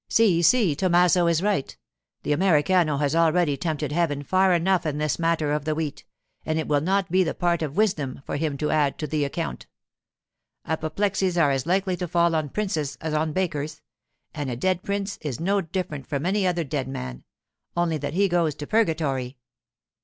[0.09, 1.77] 'Si, si, Tommaso is right.
[2.23, 6.05] The Americano has already tempted heaven far enough in this matter of the wheat,
[6.43, 9.23] and it will not be the part of wisdom for him to add to the
[9.23, 9.67] account.
[10.65, 13.79] Apoplexies are as likely to fall on princes as on bakers,
[14.33, 18.55] and a dead prince is no different from any other dead man—only that he goes
[18.55, 19.37] to purgatory.